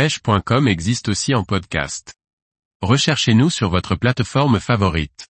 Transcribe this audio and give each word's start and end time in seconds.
pêche.com 0.00 0.66
existe 0.66 1.10
aussi 1.10 1.34
en 1.34 1.44
podcast. 1.44 2.14
Recherchez-nous 2.80 3.50
sur 3.50 3.68
votre 3.68 3.96
plateforme 3.96 4.58
favorite. 4.58 5.28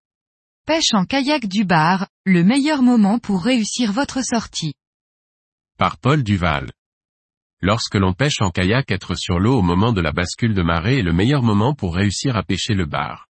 Pêche 0.66 0.92
en 0.92 1.06
kayak 1.06 1.46
du 1.46 1.64
bar, 1.64 2.06
le 2.26 2.44
meilleur 2.44 2.82
moment 2.82 3.18
pour 3.18 3.42
réussir 3.42 3.92
votre 3.92 4.22
sortie. 4.22 4.74
Par 5.78 5.96
Paul 5.96 6.22
Duval. 6.22 6.70
Lorsque 7.62 7.94
l'on 7.94 8.12
pêche 8.12 8.42
en 8.42 8.50
kayak 8.50 8.90
être 8.90 9.14
sur 9.14 9.38
l'eau 9.38 9.56
au 9.58 9.62
moment 9.62 9.94
de 9.94 10.02
la 10.02 10.12
bascule 10.12 10.52
de 10.52 10.62
marée 10.62 10.98
est 10.98 11.02
le 11.02 11.14
meilleur 11.14 11.42
moment 11.42 11.74
pour 11.74 11.94
réussir 11.94 12.36
à 12.36 12.42
pêcher 12.42 12.74
le 12.74 12.84
bar. 12.84 13.26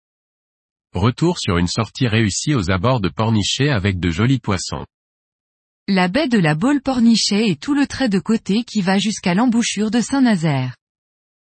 Retour 0.93 1.39
sur 1.39 1.57
une 1.57 1.65
sortie 1.65 2.07
réussie 2.07 2.54
aux 2.54 2.70
abords 2.70 3.02
de 3.02 3.09
Pornichet 3.09 3.70
avec 3.70 4.00
de 4.00 4.11
jolis 4.11 4.38
poissons. 4.39 4.86
La 5.88 6.09
baie 6.09 6.27
de 6.27 6.38
la 6.38 6.54
Baule 6.54 6.84
Pornichet 6.84 7.50
est 7.50 7.59
tout 7.59 7.73
le 7.73 7.88
trait 7.88 8.07
de 8.07 8.20
côté 8.20 8.63
qui 8.63 8.84
va 8.84 9.00
jusqu'à 9.00 9.34
l'embouchure 9.34 9.89
de 9.89 10.00
Saint-Nazaire. 10.00 10.75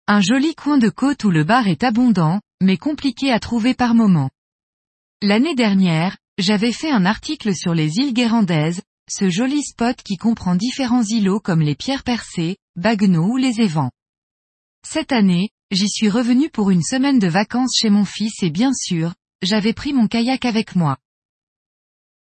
Un 0.07 0.21
joli 0.21 0.55
coin 0.55 0.77
de 0.77 0.91
côte 0.91 1.25
où 1.25 1.31
le 1.31 1.45
bar 1.45 1.67
est 1.67 1.83
abondant, 1.83 2.43
mais 2.61 2.77
compliqué 2.77 3.33
à 3.33 3.41
trouver 3.41 3.73
par 3.73 3.95
moment. 3.95 4.29
L'année 5.23 5.55
dernière, 5.55 6.19
j'avais 6.37 6.73
fait 6.73 6.91
un 6.91 7.07
article 7.07 7.55
sur 7.55 7.73
les 7.73 7.97
îles 7.97 8.13
Guérandaises, 8.13 8.83
ce 9.11 9.31
joli 9.31 9.63
spot 9.63 9.97
qui 10.03 10.19
comprend 10.19 10.57
différents 10.57 11.05
îlots 11.05 11.41
comme 11.41 11.63
les 11.63 11.75
pierres 11.75 12.03
percées, 12.03 12.59
Baguenaud 12.77 13.33
ou 13.33 13.37
les 13.39 13.63
évents. 13.63 13.93
Cette 14.87 15.13
année, 15.13 15.49
j'y 15.71 15.89
suis 15.89 16.11
revenu 16.11 16.51
pour 16.51 16.71
une 16.71 16.83
semaine 16.83 17.19
de 17.19 17.29
vacances 17.29 17.75
chez 17.75 17.89
mon 17.89 18.05
fils 18.05 18.43
et 18.43 18.51
bien 18.51 18.75
sûr, 18.75 19.15
j'avais 19.41 19.73
pris 19.73 19.95
mon 19.95 20.07
kayak 20.07 20.45
avec 20.45 20.77
moi. 20.77 20.99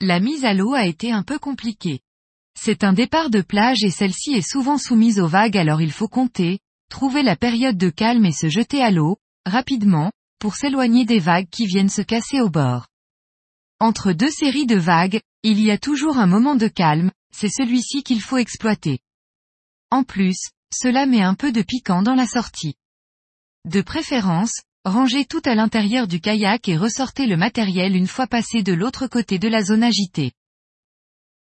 La 0.00 0.20
mise 0.20 0.46
à 0.46 0.54
l'eau 0.54 0.72
a 0.72 0.86
été 0.86 1.12
un 1.12 1.22
peu 1.22 1.38
compliquée. 1.38 2.00
C'est 2.58 2.82
un 2.82 2.94
départ 2.94 3.28
de 3.28 3.42
plage 3.42 3.84
et 3.84 3.90
celle-ci 3.90 4.32
est 4.32 4.48
souvent 4.48 4.78
soumise 4.78 5.20
aux 5.20 5.28
vagues 5.28 5.58
alors 5.58 5.82
il 5.82 5.92
faut 5.92 6.08
compter, 6.08 6.60
trouver 6.88 7.22
la 7.22 7.36
période 7.36 7.76
de 7.76 7.90
calme 7.90 8.24
et 8.24 8.32
se 8.32 8.48
jeter 8.48 8.82
à 8.82 8.90
l'eau, 8.90 9.18
rapidement, 9.46 10.12
pour 10.38 10.56
s'éloigner 10.56 11.04
des 11.04 11.18
vagues 11.18 11.48
qui 11.50 11.66
viennent 11.66 11.88
se 11.88 12.02
casser 12.02 12.40
au 12.40 12.50
bord. 12.50 12.86
Entre 13.80 14.12
deux 14.12 14.30
séries 14.30 14.66
de 14.66 14.76
vagues, 14.76 15.20
il 15.42 15.60
y 15.60 15.70
a 15.70 15.78
toujours 15.78 16.18
un 16.18 16.26
moment 16.26 16.54
de 16.54 16.68
calme, 16.68 17.10
c'est 17.34 17.50
celui-ci 17.50 18.02
qu'il 18.02 18.20
faut 18.20 18.38
exploiter. 18.38 19.00
En 19.90 20.04
plus, 20.04 20.50
cela 20.72 21.06
met 21.06 21.22
un 21.22 21.34
peu 21.34 21.52
de 21.52 21.62
piquant 21.62 22.02
dans 22.02 22.14
la 22.14 22.26
sortie. 22.26 22.74
De 23.64 23.80
préférence, 23.80 24.60
rangez 24.84 25.24
tout 25.24 25.42
à 25.44 25.54
l'intérieur 25.54 26.06
du 26.06 26.20
kayak 26.20 26.68
et 26.68 26.76
ressortez 26.76 27.26
le 27.26 27.36
matériel 27.36 27.96
une 27.96 28.06
fois 28.06 28.26
passé 28.26 28.62
de 28.62 28.72
l'autre 28.72 29.06
côté 29.06 29.38
de 29.38 29.48
la 29.48 29.62
zone 29.62 29.82
agitée. 29.82 30.32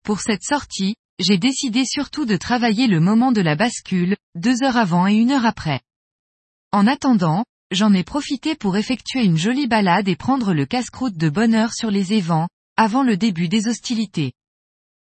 Pour 0.02 0.20
cette 0.20 0.42
sortie, 0.42 0.96
j'ai 1.18 1.38
décidé 1.38 1.84
surtout 1.84 2.26
de 2.26 2.36
travailler 2.36 2.86
le 2.86 3.00
moment 3.00 3.32
de 3.32 3.40
la 3.40 3.56
bascule, 3.56 4.16
deux 4.34 4.62
heures 4.62 4.76
avant 4.76 5.06
et 5.06 5.14
une 5.14 5.32
heure 5.32 5.46
après. 5.46 5.80
En 6.72 6.86
attendant, 6.86 7.44
j'en 7.70 7.92
ai 7.92 8.04
profité 8.04 8.54
pour 8.54 8.76
effectuer 8.76 9.24
une 9.24 9.36
jolie 9.36 9.66
balade 9.66 10.08
et 10.08 10.16
prendre 10.16 10.54
le 10.54 10.66
casse-croûte 10.66 11.16
de 11.16 11.28
bonne 11.28 11.54
heure 11.54 11.72
sur 11.74 11.90
les 11.90 12.12
évents, 12.12 12.48
avant 12.76 13.02
le 13.02 13.16
début 13.16 13.48
des 13.48 13.66
hostilités. 13.66 14.32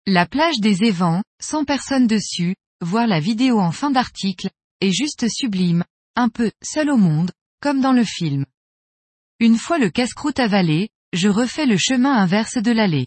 La 0.06 0.27
plage 0.27 0.61
des 0.61 0.84
évents, 0.84 1.23
sans 1.41 1.65
personne 1.65 2.06
dessus, 2.06 2.56
voir 2.81 3.06
la 3.06 3.21
vidéo 3.21 3.61
en 3.61 3.71
fin 3.71 3.91
d'article, 3.91 4.48
est 4.81 4.93
juste 4.93 5.28
sublime, 5.28 5.84
un 6.17 6.31
peu 6.31 6.51
seul 6.62 6.91
au 6.91 6.97
monde, 6.97 7.31
comme 7.61 7.83
dans 7.83 7.93
le 7.93 8.05
film. 8.05 8.47
Une 9.39 9.59
fois 9.59 9.78
le 9.78 9.91
casse-croûte 9.91 10.41
avalé, 10.41 10.89
je 11.12 11.28
refais 11.28 11.67
le 11.67 11.77
chemin 11.77 12.15
inverse 12.15 12.56
de 12.56 12.73
l'allée. 12.73 13.06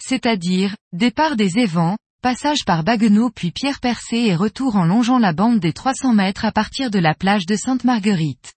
C'est-à-dire, 0.00 0.76
départ 0.92 1.36
des 1.36 1.58
évents, 1.58 1.96
passage 2.22 2.64
par 2.64 2.84
Baguenau 2.84 3.30
puis 3.30 3.50
Pierre 3.50 3.80
Percé 3.80 4.16
et 4.16 4.36
retour 4.36 4.76
en 4.76 4.84
longeant 4.84 5.18
la 5.18 5.32
bande 5.32 5.58
des 5.58 5.72
300 5.72 6.14
mètres 6.14 6.44
à 6.44 6.52
partir 6.52 6.90
de 6.90 6.98
la 6.98 7.14
plage 7.14 7.46
de 7.46 7.56
Sainte-Marguerite. 7.56 8.52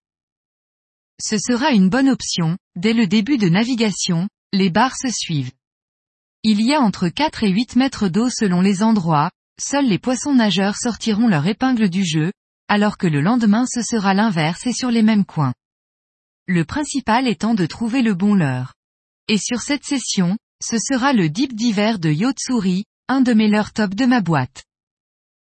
Ce 1.19 1.37
sera 1.37 1.71
une 1.71 1.89
bonne 1.89 2.09
option, 2.09 2.57
dès 2.75 2.93
le 2.93 3.07
début 3.07 3.37
de 3.37 3.49
navigation, 3.49 4.27
les 4.53 4.69
barres 4.69 4.97
se 4.97 5.09
suivent. 5.09 5.51
Il 6.43 6.61
y 6.61 6.73
a 6.73 6.81
entre 6.81 7.09
4 7.09 7.43
et 7.43 7.49
8 7.49 7.75
mètres 7.75 8.07
d'eau 8.07 8.29
selon 8.29 8.61
les 8.61 8.83
endroits, 8.83 9.31
seuls 9.59 9.87
les 9.87 9.97
poissons 9.97 10.35
nageurs 10.35 10.75
sortiront 10.75 11.27
leur 11.27 11.47
épingle 11.47 11.89
du 11.89 12.05
jeu, 12.05 12.31
alors 12.67 12.97
que 12.97 13.07
le 13.07 13.21
lendemain 13.21 13.65
ce 13.65 13.81
sera 13.81 14.13
l'inverse 14.13 14.67
et 14.67 14.73
sur 14.73 14.91
les 14.91 15.01
mêmes 15.01 15.25
coins. 15.25 15.53
Le 16.47 16.65
principal 16.65 17.27
étant 17.27 17.55
de 17.55 17.65
trouver 17.65 18.03
le 18.03 18.13
bon 18.13 18.35
leurre. 18.35 18.73
Et 19.27 19.39
sur 19.39 19.61
cette 19.61 19.83
session, 19.83 20.37
ce 20.67 20.77
sera 20.79 21.13
le 21.13 21.29
dip 21.29 21.53
d'hiver 21.53 21.99
de 21.99 22.09
Yotsuri, 22.09 22.85
un 23.07 23.21
de 23.21 23.33
mes 23.33 23.47
leurres 23.47 23.71
top 23.71 23.93
de 23.93 24.07
ma 24.07 24.19
boîte. 24.19 24.63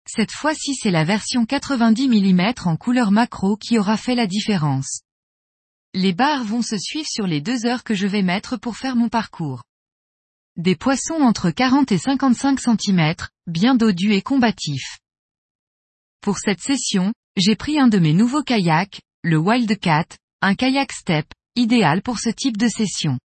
Cette 0.09 0.33
fois-ci 0.33 0.75
c'est 0.75 0.91
la 0.91 1.05
version 1.05 1.45
90 1.45 2.09
mm 2.09 2.55
en 2.65 2.79
couleur 2.79 3.11
macro 3.11 3.59
qui 3.59 3.79
aura 3.79 3.99
fait 3.99 4.15
la 4.15 4.27
différence. 4.27 5.03
Les 5.93 6.15
barres 6.15 6.45
vont 6.45 6.63
se 6.63 6.79
suivre 6.79 7.07
sur 7.07 7.27
les 7.27 7.43
deux 7.43 7.67
heures 7.67 7.85
que 7.85 7.95
je 7.95 8.07
vais 8.07 8.23
mettre 8.23 8.57
pour 8.57 8.79
faire 8.79 8.97
mon 8.97 9.11
parcours. 9.11 9.63
Des 10.57 10.75
poissons 10.75 11.21
entre 11.21 11.51
40 11.51 11.93
et 11.93 11.99
55 11.99 12.59
cm, 12.59 13.15
bien 13.47 13.75
dodus 13.75 14.15
et 14.15 14.23
combatifs. 14.23 15.01
Pour 16.23 16.39
cette 16.39 16.61
session, 16.61 17.13
j'ai 17.37 17.57
pris 17.57 17.79
un 17.79 17.89
de 17.89 17.99
mes 17.99 18.15
nouveaux 18.15 18.43
kayaks, 18.43 19.03
le 19.23 19.37
Wildcat, 19.37 20.07
un 20.41 20.55
kayak 20.55 20.93
step, 20.93 21.27
idéal 21.57 22.01
pour 22.01 22.19
ce 22.19 22.31
type 22.31 22.57
de 22.57 22.69
session. 22.69 23.19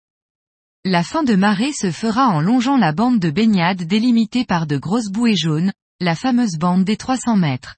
La 0.85 1.01
fin 1.01 1.23
de 1.23 1.35
marée 1.35 1.71
se 1.71 1.91
fera 1.91 2.27
en 2.27 2.41
longeant 2.41 2.75
la 2.75 2.91
bande 2.91 3.17
de 3.17 3.29
baignade 3.29 3.83
délimitée 3.83 4.43
par 4.43 4.67
de 4.67 4.75
grosses 4.75 5.09
bouées 5.09 5.37
jaunes, 5.37 5.71
la 6.01 6.13
fameuse 6.13 6.57
bande 6.57 6.83
des 6.83 6.97
300 6.97 7.37
mètres. 7.37 7.77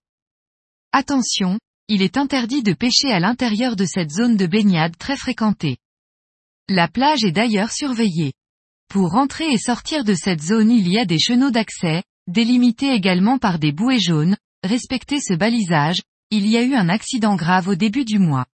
Attention, 0.92 1.60
il 1.88 2.02
est 2.02 2.18
interdit 2.18 2.64
de 2.64 2.74
pêcher 2.74 3.12
à 3.12 3.20
l'intérieur 3.20 3.76
de 3.76 3.86
cette 3.86 4.10
zone 4.10 4.38
de 4.38 4.48
baignade 4.48 4.98
très 4.98 5.18
fréquentée. 5.18 5.78
La 6.68 6.88
plage 6.88 7.24
est 7.24 7.32
d'ailleurs 7.32 7.72
surveillée. 7.72 8.34
Pour 8.90 9.12
rentrer 9.12 9.52
et 9.52 9.60
sortir 9.60 10.04
de 10.04 10.16
cette 10.16 10.42
zone 10.42 10.72
il 10.72 10.88
y 10.88 10.98
a 10.98 11.06
des 11.06 11.20
chenaux 11.20 11.52
d'accès, 11.52 12.02
délimités 12.26 12.92
également 12.92 13.38
par 13.38 13.60
des 13.60 13.72
bouées 13.72 14.00
jaunes, 14.00 14.36
respectez 14.64 15.20
ce 15.22 15.36
balisage, 15.36 16.02
il 16.32 16.48
y 16.48 16.58
a 16.58 16.64
eu 16.64 16.74
un 16.74 16.90
accident 16.90 17.36
grave 17.36 17.68
au 17.68 17.76
début 17.76 18.04
du 18.04 18.18
mois. 18.18 18.48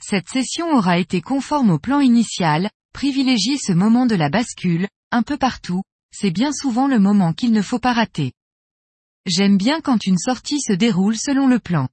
Cette 0.00 0.28
session 0.28 0.70
aura 0.70 0.98
été 0.98 1.20
conforme 1.20 1.70
au 1.70 1.80
plan 1.80 1.98
initial, 1.98 2.70
Privilégiez 2.92 3.58
ce 3.58 3.72
moment 3.72 4.06
de 4.06 4.14
la 4.14 4.28
bascule, 4.28 4.88
un 5.10 5.22
peu 5.22 5.36
partout, 5.36 5.82
c'est 6.14 6.30
bien 6.30 6.52
souvent 6.52 6.86
le 6.86 6.98
moment 6.98 7.32
qu'il 7.32 7.52
ne 7.52 7.62
faut 7.62 7.78
pas 7.78 7.92
rater. 7.92 8.32
J'aime 9.26 9.56
bien 9.56 9.80
quand 9.80 10.06
une 10.06 10.18
sortie 10.18 10.60
se 10.60 10.72
déroule 10.72 11.16
selon 11.16 11.46
le 11.46 11.58
plan. 11.58 11.88